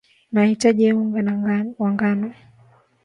[0.31, 1.33] mahitaji ya unga
[1.83, 2.33] wa ngano